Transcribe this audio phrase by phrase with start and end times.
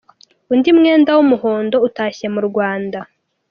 [0.53, 2.99] Undi mwenda w’umuhondo utashye mu Rwanda.